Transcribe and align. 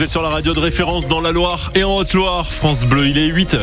Vous 0.00 0.06
sur 0.06 0.22
la 0.22 0.28
radio 0.28 0.54
de 0.54 0.60
référence 0.60 1.08
dans 1.08 1.20
la 1.20 1.32
Loire 1.32 1.72
et 1.74 1.82
en 1.82 1.96
Haute-Loire. 1.96 2.52
France 2.52 2.84
Bleu, 2.84 3.08
il 3.08 3.18
est 3.18 3.30
8h. 3.30 3.58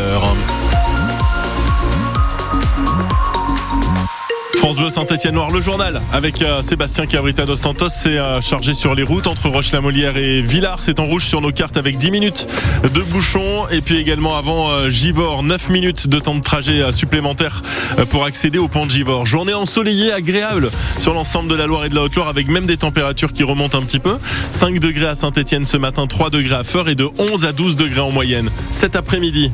France 4.66 4.78
Bleu 4.78 4.90
Saint-Etienne-Loire, 4.90 5.52
le 5.52 5.62
journal 5.62 6.02
avec 6.12 6.42
euh, 6.42 6.64
Sébastien 6.64 7.06
Cabrita 7.06 7.46
dos 7.46 7.56
Santos. 7.56 7.90
C'est 7.90 8.18
euh, 8.18 8.42
chargé 8.42 8.74
sur 8.74 8.96
les 8.96 9.04
routes 9.04 9.28
entre 9.28 9.48
Roche-la-Molière 9.48 10.18
et 10.18 10.42
Villars. 10.42 10.80
C'est 10.82 11.00
en 11.00 11.06
rouge 11.06 11.24
sur 11.24 11.40
nos 11.40 11.52
cartes 11.52 11.78
avec 11.78 11.98
10 11.98 12.10
minutes 12.10 12.48
de 12.82 13.02
bouchon. 13.02 13.68
Et 13.70 13.82
puis 13.82 13.98
également 13.98 14.36
avant 14.36 14.72
euh, 14.72 14.90
Givor, 14.90 15.44
9 15.44 15.70
minutes 15.70 16.08
de 16.08 16.18
temps 16.18 16.34
de 16.34 16.42
trajet 16.42 16.92
supplémentaire 16.92 17.62
pour 18.10 18.26
accéder 18.26 18.58
au 18.58 18.68
pont 18.68 18.88
de 18.88 18.92
Givor. 18.92 19.28
Journée 19.28 19.54
ensoleillée, 19.54 20.12
agréable 20.12 20.72
sur 20.98 21.14
l'ensemble 21.14 21.48
de 21.48 21.54
la 21.54 21.68
Loire 21.68 21.86
et 21.86 21.90
de 21.90 21.96
la 21.96 22.02
Haute-Loire 22.02 22.30
avec 22.30 22.48
même 22.48 22.66
des 22.66 22.78
températures 22.78 23.34
qui 23.34 23.44
remontent 23.44 23.78
un 23.78 23.84
petit 23.84 24.00
peu. 24.00 24.18
5 24.50 24.80
degrés 24.80 25.10
à 25.10 25.14
Saint-Etienne 25.14 25.66
ce 25.66 25.78
matin, 25.78 26.08
3 26.08 26.32
degrés 26.32 26.56
à 26.56 26.64
Feur 26.64 26.90
et 26.90 26.96
de 26.96 27.08
11 27.20 27.46
à 27.46 27.52
12 27.52 27.76
degrés 27.76 28.02
en 28.02 28.10
moyenne. 28.10 28.50
Cet 28.72 28.96
après-midi. 28.96 29.52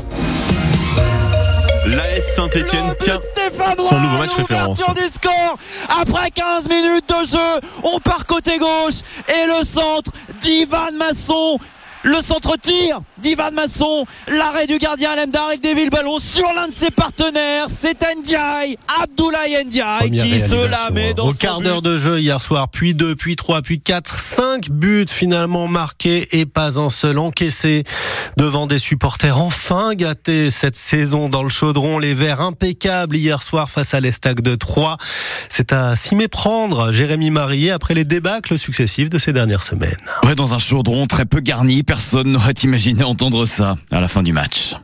L'AS 1.86 2.34
Saint-Etienne 2.34 2.94
son 3.80 4.00
nouveau 4.00 4.18
match 4.18 4.34
référence. 4.34 4.80
du 4.96 5.08
score 5.08 5.58
après 5.90 6.32
15 6.32 6.68
minutes 6.68 7.10
de 7.10 7.26
jeu. 7.28 7.68
On 7.84 8.00
part 8.00 8.26
côté 8.26 8.58
gauche 8.58 9.02
et 9.28 9.48
le 9.48 9.64
centre 9.66 10.12
d'Ivan 10.42 10.92
Masson. 10.98 11.58
Le 12.04 12.16
centre 12.22 12.58
tir 12.58 13.02
d'Ivan 13.20 13.52
Masson. 13.52 14.06
L'arrêt 14.28 14.66
du 14.66 14.80
gardien 14.80 15.16
Lemdar 15.16 15.48
avec 15.48 15.62
des 15.62 15.76
villes 15.76 15.92
ballon 15.92 16.18
sur 16.18 16.52
l'un 16.56 16.68
de 16.68 16.74
ses 16.74 16.90
partenaires. 16.90 17.68
C'est 17.70 18.02
Ndiaye, 18.18 18.78
Abdoulaye 19.02 19.64
Ndiaye 19.66 20.00
Première 20.00 20.24
qui 20.26 20.40
se 20.40 20.56
la 20.56 20.90
met 20.90 21.10
hein. 21.10 21.14
dans 21.16 21.28
Au 21.28 21.32
son 21.32 21.38
quart 21.38 21.62
d'heure 21.62 21.84
de 21.84 22.00
jeu 22.00 22.20
hier 22.20 22.42
soir, 22.42 22.70
puis 22.70 22.96
deux, 22.96 23.16
puis 23.16 23.36
trois, 23.36 23.62
puis 23.62 23.80
quatre, 23.80 24.16
cinq 24.16 24.70
buts 24.72 25.06
finalement 25.08 25.68
marqués 25.68 26.28
et 26.40 26.48
pas 26.48 26.80
un 26.80 26.90
seul 26.90 27.20
encaissé 27.20 27.84
devant 28.38 28.66
des 28.66 28.80
supporters 28.80 29.40
enfin 29.40 29.94
gâtés 29.94 30.50
cette 30.50 30.78
saison 30.78 31.30
dans 31.30 31.44
le 31.44 31.50
chaudron. 31.50 32.00
Les 32.00 32.16
Verts 32.16 32.42
impeccables 32.42 33.16
hier 33.16 33.44
soir 33.44 33.70
face 33.70 33.94
à 33.94 34.00
l'Estac 34.00 34.42
de 34.42 34.56
Troyes. 34.56 34.98
C'est 35.50 35.72
à 35.72 35.96
s'y 35.96 36.16
méprendre, 36.16 36.92
Jérémy 36.92 37.30
Marié, 37.30 37.70
après 37.70 37.94
les 37.94 38.06
débâcles 38.06 38.58
successifs 38.58 39.10
de 39.10 39.20
ces 39.20 39.34
dernières 39.34 39.64
semaines. 39.64 39.92
Ouais, 40.24 40.34
dans 40.36 40.56
un 40.56 40.58
chaudron 40.58 41.06
très 41.06 41.26
peu 41.26 41.40
garni, 41.40 41.84
personne 41.92 42.32
n'aurait 42.32 42.54
imaginé 42.54 43.04
entendre 43.04 43.46
ça 43.46 43.76
à 43.92 44.00
la 44.00 44.08
fin 44.08 44.24
du 44.24 44.32
match. 44.32 44.76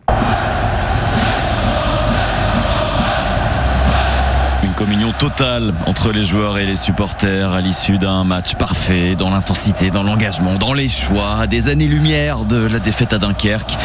Une 4.61 4.73
communion 4.73 5.13
totale 5.13 5.73
entre 5.85 6.11
les 6.11 6.25
joueurs 6.25 6.57
et 6.57 6.65
les 6.65 6.75
supporters 6.75 7.53
à 7.53 7.61
l'issue 7.61 7.97
d'un 7.97 8.25
match 8.25 8.55
parfait, 8.55 9.15
dans 9.15 9.29
l'intensité, 9.29 9.89
dans 9.89 10.03
l'engagement, 10.03 10.55
dans 10.55 10.73
les 10.73 10.89
choix, 10.89 11.47
des 11.47 11.69
années-lumière 11.69 12.43
de 12.43 12.67
la 12.67 12.79
défaite 12.79 13.13
à 13.13 13.19
Dunkerque. 13.19 13.77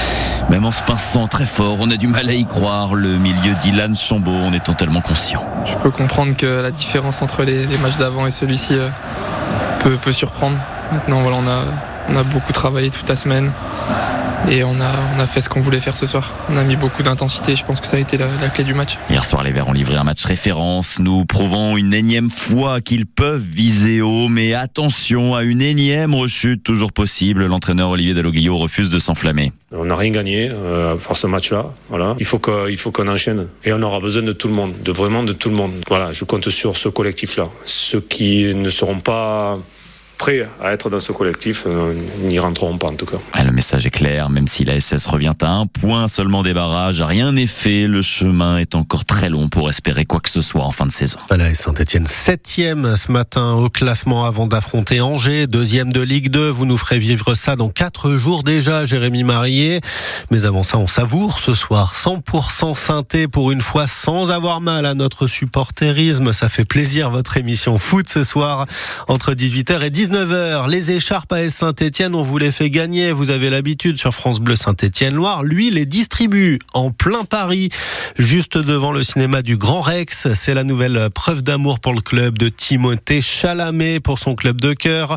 Même 0.50 0.64
en 0.64 0.72
se 0.72 0.82
pinçant 0.82 1.28
très 1.28 1.46
fort, 1.46 1.76
on 1.78 1.92
a 1.92 1.96
du 1.96 2.08
mal 2.08 2.28
à 2.28 2.32
y 2.32 2.44
croire. 2.44 2.96
Le 2.96 3.18
milieu 3.18 3.54
d'Ilan 3.60 3.94
Chambaud, 3.94 4.32
on 4.32 4.52
est 4.52 4.64
totalement 4.64 5.00
conscient. 5.00 5.46
Je 5.64 5.76
peux 5.76 5.92
comprendre 5.92 6.36
que 6.36 6.60
la 6.60 6.72
différence 6.72 7.22
entre 7.22 7.44
les, 7.44 7.68
matchs 7.78 7.98
d'avant 7.98 8.26
et 8.26 8.32
celui-ci 8.32 8.74
euh, 8.74 8.88
peut 9.78 10.10
surprendre. 10.10 10.58
Maintenant, 10.90 11.22
voilà, 11.22 11.38
on 11.38 11.46
a, 11.46 11.62
on 12.08 12.16
a 12.16 12.22
beaucoup 12.22 12.52
travaillé 12.52 12.90
toute 12.90 13.08
la 13.08 13.16
semaine 13.16 13.52
et 14.50 14.64
on 14.64 14.80
a, 14.80 14.90
on 15.16 15.20
a 15.20 15.26
fait 15.28 15.40
ce 15.40 15.48
qu'on 15.48 15.60
voulait 15.60 15.78
faire 15.78 15.94
ce 15.94 16.04
soir. 16.04 16.34
On 16.50 16.56
a 16.56 16.64
mis 16.64 16.74
beaucoup 16.74 17.04
d'intensité. 17.04 17.54
Je 17.54 17.64
pense 17.64 17.80
que 17.80 17.86
ça 17.86 17.96
a 17.96 18.00
été 18.00 18.16
la, 18.16 18.26
la 18.40 18.48
clé 18.50 18.64
du 18.64 18.74
match. 18.74 18.98
Hier 19.08 19.24
soir, 19.24 19.44
les 19.44 19.52
Verts 19.52 19.68
ont 19.68 19.72
livré 19.72 19.94
un 19.94 20.02
match 20.02 20.24
référence, 20.24 20.98
nous 20.98 21.24
prouvant 21.24 21.76
une 21.76 21.94
énième 21.94 22.28
fois 22.28 22.80
qu'ils 22.80 23.06
peuvent 23.06 23.40
viser 23.40 24.00
haut, 24.02 24.26
mais 24.28 24.52
attention 24.52 25.36
à 25.36 25.44
une 25.44 25.62
énième 25.62 26.12
rechute 26.14 26.64
toujours 26.64 26.92
possible. 26.92 27.46
L'entraîneur 27.46 27.90
Olivier 27.90 28.14
Dalloglio 28.14 28.56
refuse 28.56 28.90
de 28.90 28.98
s'enflammer. 28.98 29.52
On 29.70 29.84
n'a 29.84 29.94
rien 29.96 30.10
gagné 30.10 30.50
euh, 30.50 30.96
par 30.96 31.16
ce 31.16 31.28
match-là. 31.28 31.66
Voilà. 31.88 32.16
Il 32.18 32.26
faut 32.26 32.40
que- 32.40 32.68
il 32.68 32.76
faut 32.76 32.90
qu'on 32.90 33.06
enchaîne. 33.08 33.46
Et 33.64 33.72
on 33.72 33.80
aura 33.80 34.00
besoin 34.00 34.22
de 34.22 34.32
tout 34.32 34.48
le 34.48 34.54
monde, 34.54 34.72
de 34.82 34.90
vraiment 34.90 35.22
de 35.22 35.32
tout 35.32 35.50
le 35.50 35.54
monde. 35.56 35.72
Voilà, 35.88 36.12
je 36.12 36.24
compte 36.24 36.48
sur 36.50 36.76
ce 36.76 36.88
collectif-là. 36.88 37.46
Ceux 37.64 38.00
qui 38.00 38.52
ne 38.56 38.68
seront 38.70 38.98
pas 38.98 39.56
prêts 40.22 40.48
à 40.62 40.72
être 40.72 40.88
dans 40.88 41.00
ce 41.00 41.10
collectif 41.10 41.64
euh, 41.66 41.94
n'y 42.20 42.38
rentreront 42.38 42.78
pas 42.78 42.86
en 42.86 42.94
tout 42.94 43.06
cas. 43.06 43.16
Ah, 43.32 43.42
le 43.42 43.50
message 43.50 43.86
est 43.86 43.90
clair, 43.90 44.30
même 44.30 44.46
si 44.46 44.64
la 44.64 44.78
SS 44.78 45.06
revient 45.06 45.34
à 45.42 45.48
un 45.48 45.66
point 45.66 46.06
seulement 46.06 46.44
des 46.44 46.54
barrages, 46.54 47.02
rien 47.02 47.32
n'est 47.32 47.48
fait, 47.48 47.88
le 47.88 48.02
chemin 48.02 48.58
est 48.58 48.76
encore 48.76 49.04
très 49.04 49.28
long 49.28 49.48
pour 49.48 49.68
espérer 49.68 50.04
quoi 50.04 50.20
que 50.20 50.30
ce 50.30 50.40
soit 50.40 50.62
en 50.62 50.70
fin 50.70 50.86
de 50.86 50.92
saison. 50.92 51.18
Voilà, 51.26 51.50
et 51.50 51.54
Saint-Etienne 51.54 52.06
septième 52.06 52.94
ce 52.96 53.10
matin 53.10 53.54
au 53.54 53.68
classement 53.68 54.24
avant 54.24 54.46
d'affronter 54.46 55.00
Angers, 55.00 55.48
deuxième 55.48 55.92
de 55.92 56.00
Ligue 56.00 56.28
2. 56.28 56.48
Vous 56.48 56.66
nous 56.66 56.78
ferez 56.78 57.00
vivre 57.00 57.34
ça 57.34 57.56
dans 57.56 57.68
quatre 57.68 58.12
jours 58.12 58.44
déjà, 58.44 58.86
Jérémy 58.86 59.24
Marié. 59.24 59.80
Mais 60.30 60.46
avant 60.46 60.62
ça, 60.62 60.78
on 60.78 60.86
savoure 60.86 61.40
ce 61.40 61.54
soir 61.54 61.94
100% 61.94 62.76
synthé 62.76 63.26
pour 63.26 63.50
une 63.50 63.60
fois 63.60 63.88
sans 63.88 64.30
avoir 64.30 64.60
mal 64.60 64.86
à 64.86 64.94
notre 64.94 65.26
supporterisme. 65.26 66.32
Ça 66.32 66.48
fait 66.48 66.64
plaisir 66.64 67.10
votre 67.10 67.38
émission 67.38 67.76
foot 67.76 68.08
ce 68.08 68.22
soir 68.22 68.66
entre 69.08 69.32
18h 69.32 69.84
et 69.84 69.90
19h. 69.90 70.11
Les 70.16 70.92
écharpes 70.92 71.32
AS 71.32 71.48
Saint-Etienne, 71.54 72.14
on 72.14 72.22
vous 72.22 72.36
les 72.36 72.52
fait 72.52 72.68
gagner. 72.68 73.12
Vous 73.12 73.30
avez 73.30 73.48
l'habitude 73.48 73.96
sur 73.96 74.12
France 74.14 74.40
Bleu 74.40 74.56
Saint-Etienne-Loire. 74.56 75.42
Lui, 75.42 75.70
les 75.70 75.86
distribue 75.86 76.58
en 76.74 76.90
plein 76.90 77.24
Paris, 77.24 77.70
juste 78.18 78.58
devant 78.58 78.92
le 78.92 79.02
cinéma 79.02 79.40
du 79.40 79.56
Grand 79.56 79.80
Rex. 79.80 80.28
C'est 80.34 80.52
la 80.52 80.64
nouvelle 80.64 81.08
preuve 81.14 81.42
d'amour 81.42 81.80
pour 81.80 81.94
le 81.94 82.02
club 82.02 82.36
de 82.36 82.50
Timothée 82.50 83.22
Chalamet 83.22 84.00
pour 84.00 84.18
son 84.18 84.34
club 84.34 84.60
de 84.60 84.74
cœur. 84.74 85.16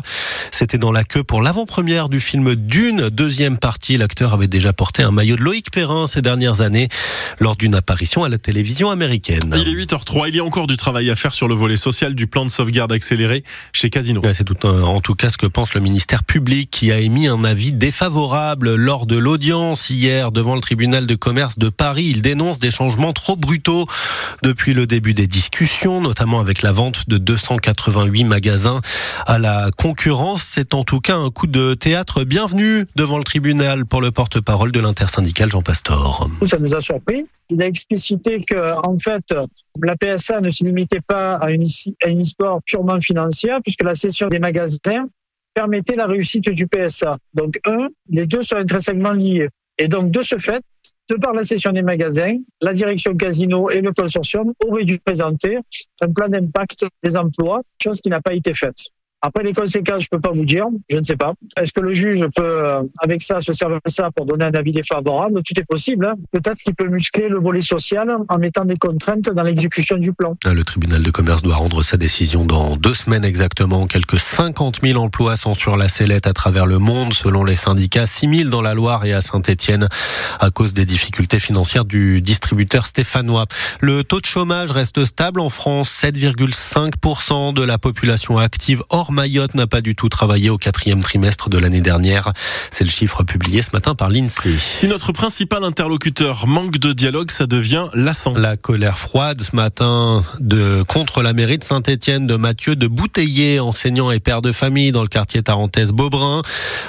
C'était 0.50 0.78
dans 0.78 0.92
la 0.92 1.04
queue 1.04 1.22
pour 1.22 1.42
l'avant-première 1.42 2.08
du 2.08 2.18
film 2.18 2.54
Dune, 2.54 3.10
deuxième 3.10 3.58
partie. 3.58 3.98
L'acteur 3.98 4.32
avait 4.32 4.46
déjà 4.48 4.72
porté 4.72 5.02
un 5.02 5.10
maillot 5.10 5.36
de 5.36 5.42
Loïc 5.42 5.70
Perrin 5.70 6.06
ces 6.06 6.22
dernières 6.22 6.62
années 6.62 6.88
lors 7.38 7.56
d'une 7.56 7.74
apparition 7.74 8.24
à 8.24 8.30
la 8.30 8.38
télévision 8.38 8.90
américaine. 8.90 9.54
Il 9.58 9.68
est 9.68 9.74
8h03. 9.84 10.28
Il 10.28 10.36
y 10.36 10.40
a 10.40 10.44
encore 10.44 10.66
du 10.66 10.76
travail 10.78 11.10
à 11.10 11.14
faire 11.16 11.34
sur 11.34 11.48
le 11.48 11.54
volet 11.54 11.76
social 11.76 12.14
du 12.14 12.26
plan 12.26 12.46
de 12.46 12.50
sauvegarde 12.50 12.92
accéléré 12.92 13.44
chez 13.74 13.90
Casino. 13.90 14.22
Ouais, 14.24 14.32
C'est 14.32 14.44
tout 14.44 14.56
un- 14.66 14.85
en 14.86 15.00
tout 15.00 15.14
cas 15.14 15.30
ce 15.30 15.38
que 15.38 15.46
pense 15.46 15.74
le 15.74 15.80
ministère 15.80 16.24
public 16.24 16.70
qui 16.70 16.92
a 16.92 16.98
émis 16.98 17.26
un 17.26 17.44
avis 17.44 17.72
défavorable 17.72 18.74
lors 18.74 19.06
de 19.06 19.16
l'audience 19.16 19.90
hier 19.90 20.32
devant 20.32 20.54
le 20.54 20.60
tribunal 20.60 21.06
de 21.06 21.14
commerce 21.14 21.58
de 21.58 21.68
Paris. 21.68 22.06
Il 22.06 22.22
dénonce 22.22 22.58
des 22.58 22.70
changements 22.70 23.12
trop 23.12 23.36
brutaux 23.36 23.86
depuis 24.42 24.74
le 24.74 24.86
début 24.86 25.14
des 25.14 25.26
discussions, 25.26 26.00
notamment 26.00 26.40
avec 26.40 26.62
la 26.62 26.72
vente 26.72 27.08
de 27.08 27.18
288 27.18 28.24
magasins 28.24 28.80
à 29.26 29.38
la 29.38 29.70
concurrence. 29.76 30.42
C'est 30.42 30.74
en 30.74 30.84
tout 30.84 31.00
cas 31.00 31.16
un 31.16 31.30
coup 31.30 31.46
de 31.46 31.74
théâtre 31.74 32.24
bienvenu 32.24 32.86
devant 32.96 33.18
le 33.18 33.24
tribunal 33.24 33.86
pour 33.86 34.00
le 34.00 34.10
porte-parole 34.10 34.72
de 34.72 34.80
l'intersyndical 34.80 35.50
Jean 35.50 35.62
Pastor. 35.62 36.28
ça 36.44 36.58
nous 36.58 36.74
a 36.74 36.80
surpris. 36.80 37.26
Il 37.48 37.62
a 37.62 37.66
explicité 37.66 38.42
que, 38.42 38.74
en 38.84 38.98
fait, 38.98 39.34
la 39.82 39.94
PSA 39.96 40.40
ne 40.40 40.50
se 40.50 40.64
limitait 40.64 41.00
pas 41.00 41.36
à 41.36 41.52
une, 41.52 41.64
à 42.02 42.08
une 42.08 42.20
histoire 42.20 42.60
purement 42.64 43.00
financière, 43.00 43.60
puisque 43.62 43.84
la 43.84 43.94
cession 43.94 44.28
des 44.28 44.40
magasins 44.40 45.06
permettait 45.54 45.96
la 45.96 46.06
réussite 46.06 46.48
du 46.50 46.66
PSA. 46.66 47.18
Donc, 47.34 47.58
un, 47.64 47.88
les 48.10 48.26
deux 48.26 48.42
sont 48.42 48.56
intrinsèquement 48.56 49.12
liés. 49.12 49.48
Et 49.78 49.88
donc, 49.88 50.10
de 50.10 50.22
ce 50.22 50.36
fait, 50.38 50.62
de 51.10 51.16
par 51.16 51.34
la 51.34 51.44
cession 51.44 51.72
des 51.72 51.82
magasins, 51.82 52.36
la 52.60 52.72
direction 52.72 53.14
casino 53.14 53.68
et 53.70 53.80
le 53.80 53.92
consortium 53.92 54.50
auraient 54.64 54.84
dû 54.84 54.98
présenter 54.98 55.58
un 56.00 56.12
plan 56.12 56.28
d'impact 56.28 56.86
des 57.02 57.16
emplois, 57.16 57.62
chose 57.82 58.00
qui 58.00 58.08
n'a 58.08 58.20
pas 58.20 58.34
été 58.34 58.54
faite. 58.54 58.88
Après 59.26 59.42
les 59.42 59.52
conséquences, 59.52 60.04
je 60.04 60.08
peux 60.08 60.20
pas 60.20 60.30
vous 60.32 60.44
dire, 60.44 60.66
je 60.88 60.98
ne 60.98 61.02
sais 61.02 61.16
pas. 61.16 61.32
Est-ce 61.60 61.72
que 61.72 61.80
le 61.80 61.92
juge 61.92 62.24
peut, 62.36 62.42
euh, 62.44 62.82
avec 63.02 63.22
ça, 63.22 63.40
se 63.40 63.52
servir 63.52 63.80
de 63.84 63.90
ça 63.90 64.10
pour 64.14 64.24
donner 64.24 64.44
un 64.44 64.52
avis 64.54 64.70
défavorable? 64.70 65.42
Tout 65.42 65.58
est 65.58 65.66
possible. 65.68 66.06
hein. 66.06 66.14
Peut-être 66.30 66.58
qu'il 66.58 66.74
peut 66.76 66.86
muscler 66.86 67.28
le 67.28 67.38
volet 67.40 67.60
social 67.60 68.08
en 68.28 68.38
mettant 68.38 68.64
des 68.64 68.76
contraintes 68.76 69.22
dans 69.24 69.42
l'exécution 69.42 69.96
du 69.96 70.12
plan. 70.12 70.36
Le 70.44 70.62
tribunal 70.62 71.02
de 71.02 71.10
commerce 71.10 71.42
doit 71.42 71.56
rendre 71.56 71.82
sa 71.82 71.96
décision 71.96 72.44
dans 72.44 72.76
deux 72.76 72.94
semaines 72.94 73.24
exactement. 73.24 73.88
Quelques 73.88 74.20
50 74.20 74.78
000 74.84 75.02
emplois 75.02 75.36
sont 75.36 75.54
sur 75.54 75.76
la 75.76 75.88
sellette 75.88 76.28
à 76.28 76.32
travers 76.32 76.66
le 76.66 76.78
monde, 76.78 77.12
selon 77.12 77.42
les 77.42 77.56
syndicats. 77.56 78.06
6 78.06 78.36
000 78.44 78.50
dans 78.50 78.62
la 78.62 78.74
Loire 78.74 79.04
et 79.06 79.12
à 79.12 79.20
Saint-Etienne 79.22 79.88
à 80.38 80.50
cause 80.50 80.72
des 80.72 80.84
difficultés 80.84 81.40
financières 81.40 81.84
du 81.84 82.22
distributeur 82.22 82.86
stéphanois. 82.86 83.46
Le 83.80 84.04
taux 84.04 84.20
de 84.20 84.26
chômage 84.26 84.70
reste 84.70 85.04
stable 85.04 85.40
en 85.40 85.48
France. 85.48 85.90
7,5% 86.04 87.54
de 87.54 87.62
la 87.64 87.78
population 87.78 88.38
active 88.38 88.82
hors 88.90 89.10
Mayotte 89.16 89.54
n'a 89.54 89.66
pas 89.66 89.80
du 89.80 89.94
tout 89.94 90.10
travaillé 90.10 90.50
au 90.50 90.58
quatrième 90.58 91.00
trimestre 91.00 91.48
de 91.48 91.56
l'année 91.56 91.80
dernière. 91.80 92.34
C'est 92.70 92.84
le 92.84 92.90
chiffre 92.90 93.22
publié 93.22 93.62
ce 93.62 93.70
matin 93.72 93.94
par 93.94 94.10
l'INSEE. 94.10 94.58
Si 94.58 94.86
notre 94.88 95.12
principal 95.12 95.64
interlocuteur 95.64 96.46
manque 96.46 96.76
de 96.76 96.92
dialogue, 96.92 97.30
ça 97.30 97.46
devient 97.46 97.86
lassant. 97.94 98.34
La 98.34 98.58
colère 98.58 98.98
froide 98.98 99.40
ce 99.40 99.56
matin 99.56 100.22
de 100.38 100.84
contre 100.86 101.22
la 101.22 101.32
mairie 101.32 101.56
de 101.56 101.64
Saint-Étienne 101.64 102.26
de 102.26 102.36
Mathieu 102.36 102.76
de 102.76 102.86
Bouteiller, 102.86 103.58
enseignant 103.58 104.10
et 104.10 104.20
père 104.20 104.42
de 104.42 104.52
famille 104.52 104.92
dans 104.92 105.00
le 105.00 105.08
quartier 105.08 105.42
tarentaise 105.42 105.92
Beaubrun. 105.92 106.42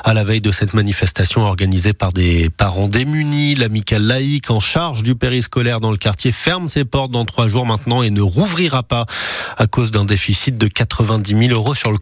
À 0.03 0.13
la 0.13 0.25
veille 0.25 0.41
de 0.41 0.51
cette 0.51 0.73
manifestation 0.73 1.44
organisée 1.44 1.94
par 1.94 2.12
des 2.12 2.50
parents 2.50 2.89
démunis, 2.89 3.56
l'amicale 3.56 4.03
laïque 4.03 4.51
en 4.51 4.59
charge 4.59 5.01
du 5.01 5.15
périscolaire 5.15 5.80
dans 5.80 5.91
le 5.91 5.97
quartier 5.97 6.33
ferme 6.33 6.68
ses 6.68 6.83
portes 6.83 7.12
dans 7.12 7.23
trois 7.23 7.47
jours 7.47 7.65
maintenant 7.65 8.03
et 8.03 8.09
ne 8.09 8.21
rouvrira 8.21 8.83
pas 8.83 9.06
à 9.57 9.65
cause 9.68 9.91
d'un 9.91 10.03
déficit 10.03 10.57
de 10.57 10.68
90 10.68 11.47
000 11.47 11.53
euros 11.57 11.73
sur 11.73 11.91
le 11.91 11.97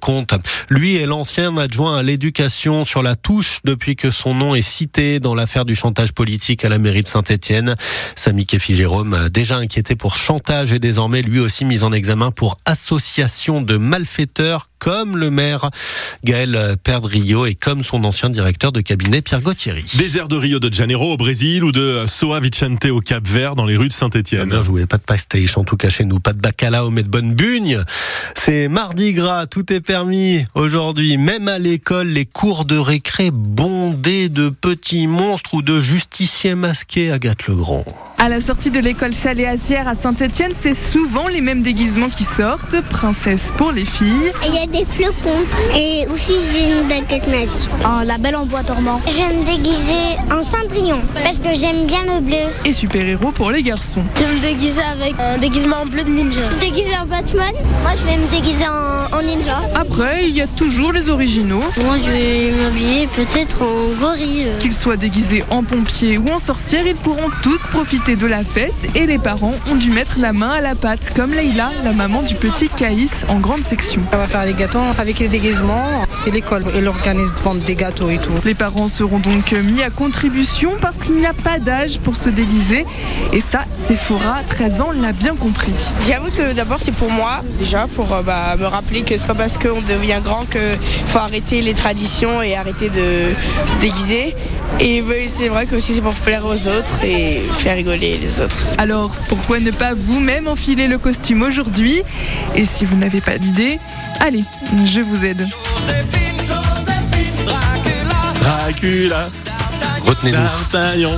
Lui 0.69 0.97
est 0.97 1.05
l'ancien 1.07 1.57
adjoint 1.57 1.97
à 1.97 2.03
l'éducation 2.03 2.85
sur 2.85 3.01
la 3.01 3.15
touche 3.15 3.59
depuis 3.63 3.95
que 3.95 4.11
son 4.11 4.35
nom 4.35 4.53
est 4.53 4.61
cité 4.61 5.19
dans 5.19 5.33
l'affaire 5.33 5.65
du 5.65 5.75
chantage 5.75 6.11
politique 6.11 6.63
à 6.63 6.69
la 6.69 6.77
mairie 6.77 7.01
de 7.01 7.07
Saint-Etienne. 7.07 7.75
Samy 8.15 8.45
Kefi 8.45 8.75
Jérôme, 8.75 9.29
déjà 9.29 9.57
inquiété 9.57 9.95
pour 9.95 10.15
chantage, 10.15 10.73
est 10.73 10.79
désormais 10.79 11.23
lui 11.23 11.39
aussi 11.39 11.65
mis 11.65 11.83
en 11.83 11.91
examen 11.91 12.29
pour 12.29 12.57
association 12.65 13.61
de 13.61 13.77
malfaiteurs 13.77 14.69
comme 14.85 15.17
le 15.17 15.31
maire 15.31 15.71
Gaël 16.23 16.75
Perdrio 16.83 17.47
et 17.47 17.55
comme 17.55 17.83
son 17.83 18.03
ancien 18.03 18.29
directeur 18.29 18.71
de 18.71 18.81
cabinet 18.81 19.23
Pierre 19.23 19.41
Gauthieri. 19.41 19.83
Désert 19.95 20.27
de 20.27 20.35
Rio 20.35 20.59
de 20.59 20.71
Janeiro 20.71 21.11
au 21.11 21.17
Brésil 21.17 21.63
ou 21.63 21.71
de 21.71 22.03
Soa 22.05 22.39
Vicente 22.39 22.85
au 22.85 23.01
Cap 23.01 23.27
Vert 23.27 23.55
dans 23.55 23.65
les 23.65 23.77
rues 23.77 23.87
de 23.87 23.93
Saint-Etienne. 23.93 24.49
Bien 24.49 24.61
joué, 24.61 24.85
pas 24.85 24.97
de 24.97 25.01
pastéis 25.01 25.49
en 25.55 25.63
tout 25.63 25.75
cas 25.75 25.89
chez 25.89 26.05
nous, 26.05 26.19
pas 26.19 26.33
de 26.33 26.39
bacalao 26.39 26.91
mais 26.91 27.01
de 27.01 27.07
bonne 27.07 27.33
bugne. 27.33 27.79
C'est 28.35 28.67
mardi 28.67 29.13
gras, 29.13 29.47
tout 29.47 29.73
est 29.73 29.81
permis 29.81 30.45
aujourd'hui, 30.53 31.17
même 31.17 31.47
à 31.47 31.57
l'école, 31.57 32.09
les 32.09 32.27
cours 32.27 32.65
de 32.65 32.77
récré 32.77 33.31
bondés 33.31 34.29
de 34.29 34.49
petits 34.49 35.07
monstres 35.07 35.55
ou 35.55 35.61
de 35.63 35.81
justiciers 35.81 36.53
masqués, 36.53 37.11
Agathe 37.11 37.47
Legrand. 37.47 37.85
À 38.19 38.29
la 38.29 38.39
sortie 38.39 38.71
de 38.71 38.79
l'école 38.79 39.13
Chalet-Azière 39.13 39.87
à 39.87 39.95
Saint-Etienne, 39.95 40.51
c'est 40.53 40.73
souvent 40.73 41.27
les 41.27 41.41
mêmes 41.41 41.61
déguisements 41.63 42.09
qui 42.09 42.23
sortent. 42.23 42.81
Princesse 42.89 43.51
pour 43.57 43.71
les 43.71 43.85
filles. 43.85 44.31
Il 44.47 44.53
y 44.53 44.59
a 44.59 44.67
des 44.67 44.74
flocons 44.83 45.45
et 45.73 46.05
aussi 46.13 46.33
j'ai 46.51 46.69
une 46.69 46.87
baguette 46.87 47.27
magique. 47.27 47.69
Oh, 47.85 48.03
la 48.05 48.17
belle 48.17 48.35
en 48.35 48.45
bois 48.45 48.63
dormant. 48.63 48.99
Je 49.07 49.13
vais 49.13 49.33
me 49.33 49.45
déguiser 49.45 50.17
en 50.31 50.41
cendrillon 50.43 51.01
parce 51.23 51.37
que 51.37 51.53
j'aime 51.57 51.85
bien 51.85 52.03
le 52.03 52.19
bleu. 52.21 52.51
Et 52.65 52.71
super-héros 52.71 53.31
pour 53.31 53.51
les 53.51 53.63
garçons. 53.63 54.03
Je 54.15 54.23
vais 54.23 54.33
me 54.33 54.39
déguiser 54.39 54.81
avec 54.81 55.13
un 55.19 55.37
déguisement 55.37 55.77
en 55.83 55.85
bleu 55.85 56.03
de 56.03 56.09
ninja. 56.09 56.41
Déguiser 56.59 56.97
en 57.01 57.05
Batman? 57.05 57.53
Moi 57.83 57.91
je 57.97 58.03
vais 58.03 58.17
me 58.17 58.27
déguiser 58.27 58.65
en, 58.67 59.15
en 59.17 59.21
ninja. 59.21 59.61
Après, 59.75 60.27
il 60.27 60.35
y 60.35 60.41
a 60.41 60.47
toujours 60.47 60.91
les 60.91 61.09
originaux. 61.09 61.63
Moi 61.83 61.97
je 62.03 62.11
vais 62.11 62.51
m'habiller 62.51 63.07
peut-être 63.07 63.61
en 63.61 63.99
gorille. 63.99 64.47
Qu'ils 64.59 64.73
soient 64.73 64.97
déguisés 64.97 65.43
en 65.51 65.63
pompiers 65.63 66.17
ou 66.17 66.27
en 66.29 66.39
sorcières, 66.39 66.87
ils 66.87 66.95
pourront 66.95 67.29
tous 67.43 67.67
profiter 67.67 68.15
de 68.15 68.25
la 68.25 68.43
fête 68.43 68.89
et 68.95 69.05
les 69.05 69.19
parents 69.19 69.53
ont 69.71 69.75
dû 69.75 69.91
mettre 69.91 70.19
la 70.19 70.33
main 70.33 70.51
à 70.51 70.61
la 70.61 70.73
pâte, 70.73 71.11
comme 71.15 71.31
Leïla, 71.31 71.69
la 71.83 71.93
maman 71.93 72.23
du 72.23 72.35
petit 72.35 72.69
Caïs 72.69 73.25
en 73.29 73.39
grande 73.39 73.63
section. 73.63 74.01
On 74.13 74.17
va 74.17 74.27
faire 74.27 74.45
des 74.45 74.53
gâteaux 74.55 74.79
avec 74.97 75.19
les 75.19 75.27
déguisements. 75.27 76.05
C'est 76.13 76.31
l'école 76.31 76.65
et 76.75 76.81
l'organisme 76.81 77.35
vend 77.43 77.55
des 77.55 77.75
gâteaux 77.75 78.09
et 78.09 78.17
tout. 78.17 78.31
Les 78.43 78.55
parents 78.55 78.87
seront 78.87 79.19
donc 79.19 79.51
mis 79.51 79.81
à 79.81 79.89
contribution 79.89 80.73
parce 80.79 80.99
qu'il 80.99 81.15
n'y 81.15 81.25
a 81.25 81.33
pas 81.33 81.59
d'âge 81.59 81.99
pour 81.99 82.15
se 82.15 82.29
déguiser. 82.29 82.85
Et 83.33 83.39
ça, 83.39 83.65
Sephora, 83.71 84.43
13 84.47 84.81
ans, 84.81 84.91
l'a 84.91 85.11
bien 85.11 85.35
compris. 85.35 85.73
J'avoue 86.07 86.31
que 86.31 86.53
d'abord 86.53 86.79
c'est 86.79 86.93
pour 86.93 87.11
moi, 87.11 87.41
déjà, 87.59 87.87
pour 87.95 88.13
euh, 88.13 88.21
bah, 88.21 88.55
me 88.57 88.65
rappeler 88.65 89.03
que 89.03 89.15
c'est 89.17 89.27
pas 89.27 89.35
parce 89.35 89.57
qu'on 89.57 89.81
devient 89.81 90.19
grand 90.23 90.45
qu'il 90.49 90.61
faut 91.07 91.19
arrêter 91.19 91.61
les 91.61 91.73
traditions 91.73 92.41
et 92.41 92.55
arrêter 92.55 92.89
de 92.89 93.33
se 93.65 93.75
déguiser. 93.77 94.35
Et 94.79 95.01
bah, 95.01 95.13
c'est 95.27 95.49
vrai 95.49 95.65
que 95.65 95.75
aussi 95.75 95.93
c'est 95.93 96.01
pour 96.01 96.13
plaire 96.13 96.45
aux 96.45 96.67
autres 96.67 97.03
et 97.03 97.41
faire 97.53 97.75
rigoler 97.75 98.17
les 98.17 98.41
autres. 98.41 98.57
Alors, 98.77 99.11
pourquoi 99.29 99.59
ne 99.59 99.71
pas 99.71 99.93
vous-même 99.93 100.47
enfiler 100.47 100.87
le 100.87 100.97
costume 100.97 101.41
aujourd'hui? 101.43 102.01
Et 102.55 102.65
si 102.65 102.85
vous 102.85 102.95
n'avez 102.95 103.21
pas 103.21 103.37
d'idée, 103.37 103.79
allez, 104.19 104.43
je 104.85 104.99
vous 105.01 105.23
aide. 105.25 105.45
Dracula. 108.41 109.27
Retenez-nous. 110.05 110.37
D'Artagnan. 110.37 111.11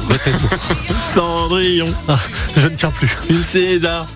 Cendrillon. 1.04 1.94
Ah, 2.08 2.18
je 2.58 2.68
ne 2.68 2.76
tiens 2.76 2.92
plus. 2.92 3.10
Une 3.30 3.44
César. 3.44 4.08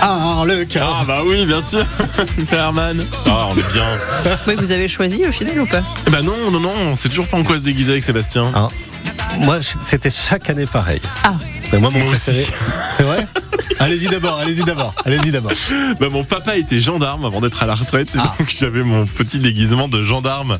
Ah, 0.00 0.42
le 0.46 0.64
cas. 0.64 0.86
Ah 0.86 1.04
bah 1.06 1.20
oui, 1.26 1.44
bien 1.46 1.60
sûr. 1.62 1.84
Herman. 2.52 3.04
Ah, 3.26 3.48
on 3.50 3.54
est 3.56 3.72
bien. 3.72 3.84
Oui, 4.46 4.54
vous 4.58 4.72
avez 4.72 4.88
choisi 4.88 5.26
au 5.26 5.32
final 5.32 5.60
ou 5.60 5.66
pas 5.66 5.82
Bah 6.10 6.20
non, 6.22 6.50
non, 6.50 6.60
non, 6.60 6.72
on 6.88 6.96
sait 6.96 7.08
toujours 7.08 7.26
pas 7.26 7.36
en 7.38 7.44
quoi 7.44 7.58
se 7.58 7.64
déguiser 7.64 7.92
avec 7.92 8.04
Sébastien. 8.04 8.50
Ah. 8.54 8.68
Moi, 9.38 9.58
c'était 9.86 10.10
chaque 10.10 10.48
année 10.50 10.66
pareil. 10.66 11.00
Ah. 11.22 11.34
Mais 11.72 11.78
moi, 11.78 11.90
mon 11.92 11.98
Moi 12.00 12.12
aussi. 12.12 12.30
préféré. 12.32 12.54
C'est 12.96 13.02
vrai? 13.02 13.26
Allez-y 13.80 14.08
d'abord, 14.08 14.38
allez-y 14.38 14.62
d'abord, 14.64 14.94
allez-y 15.04 15.30
d'abord. 15.30 15.52
Bah, 16.00 16.08
mon 16.10 16.24
papa 16.24 16.56
était 16.56 16.80
gendarme 16.80 17.24
avant 17.24 17.40
d'être 17.40 17.62
à 17.62 17.66
la 17.66 17.74
retraite, 17.74 18.14
et 18.14 18.18
Ah. 18.20 18.34
donc 18.38 18.52
j'avais 18.58 18.82
mon 18.82 19.06
petit 19.06 19.38
déguisement 19.38 19.88
de 19.88 20.02
gendarme 20.04 20.58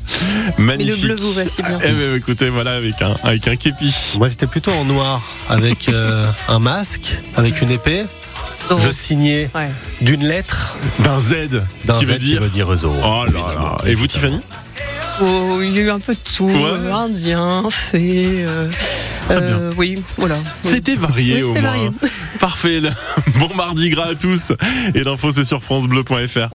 Mais 0.57 0.77
magnifique. 0.77 1.03
le 1.03 1.15
bleu 1.15 1.23
vous 1.23 1.33
va 1.33 1.47
si 1.47 1.61
bien. 1.61 1.79
Eh 1.83 1.91
ben, 1.91 2.15
écoutez, 2.15 2.49
voilà, 2.49 2.71
avec 2.75 3.01
un, 3.01 3.15
avec 3.23 3.47
un 3.47 3.55
képi. 3.55 3.93
Moi, 4.17 4.27
j'étais 4.27 4.47
plutôt 4.47 4.71
en 4.71 4.85
noir, 4.85 5.21
avec 5.49 5.89
euh, 5.89 6.25
un 6.47 6.59
masque, 6.59 7.17
avec 7.35 7.61
une 7.61 7.71
épée. 7.71 8.03
Je 8.79 8.89
signais 8.89 9.49
ouais. 9.53 9.69
d'une 10.01 10.23
lettre 10.27 10.75
D'un 10.99 11.19
Z, 11.19 11.35
d'un 11.85 11.99
qui 11.99 12.05
Z 12.05 12.09
veut 12.09 12.17
dire. 12.17 12.37
qui 12.39 12.43
veut 12.43 12.49
dire 12.49 12.67
réseau. 12.67 12.91
Oh 13.03 13.23
là 13.25 13.31
là. 13.53 13.77
Et 13.85 13.93
vous, 13.93 14.07
Tiffany? 14.07 14.39
Oh, 15.21 15.59
il 15.61 15.71
y 15.71 15.79
a 15.79 15.81
eu 15.83 15.89
un 15.91 15.99
peu 15.99 16.13
de 16.13 16.19
tout. 16.35 16.45
Ouais. 16.49 16.63
euh, 16.65 16.91
Indien, 16.93 17.63
fée. 17.69 18.43
euh, 18.47 18.67
euh, 19.31 19.71
oui, 19.77 20.01
voilà. 20.17 20.35
Oui. 20.35 20.41
C'était 20.63 20.95
varié 20.95 21.35
Oui, 21.35 21.43
au 21.43 21.51
moins. 21.53 21.61
varié. 21.61 21.89
Parfait. 22.39 22.81
Bon 23.39 23.53
mardi 23.55 23.89
gras 23.89 24.09
à 24.09 24.15
tous. 24.15 24.51
Et 24.93 25.03
l'info, 25.03 25.31
c'est 25.31 25.45
sur 25.45 25.61
FranceBleu.fr. 25.63 26.39